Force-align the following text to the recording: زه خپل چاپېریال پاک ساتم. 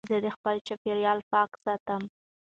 زه 0.23 0.29
خپل 0.37 0.55
چاپېریال 0.67 1.19
پاک 1.31 1.51
ساتم. 1.63 2.01